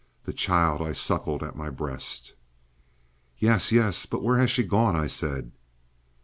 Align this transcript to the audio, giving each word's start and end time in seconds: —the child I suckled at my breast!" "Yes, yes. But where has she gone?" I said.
—the 0.23 0.33
child 0.33 0.81
I 0.81 0.93
suckled 0.93 1.43
at 1.43 1.55
my 1.55 1.69
breast!" 1.69 2.33
"Yes, 3.37 3.71
yes. 3.71 4.07
But 4.07 4.23
where 4.23 4.39
has 4.39 4.49
she 4.49 4.63
gone?" 4.63 4.95
I 4.95 5.05
said. 5.05 5.51